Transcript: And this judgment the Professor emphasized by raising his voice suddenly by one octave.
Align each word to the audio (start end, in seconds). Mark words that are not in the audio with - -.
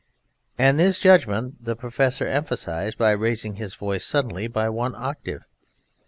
And 0.57 0.79
this 0.79 0.97
judgment 0.97 1.63
the 1.63 1.75
Professor 1.75 2.25
emphasized 2.25 2.97
by 2.97 3.11
raising 3.11 3.57
his 3.57 3.75
voice 3.75 4.03
suddenly 4.03 4.47
by 4.47 4.67
one 4.67 4.95
octave. 4.95 5.43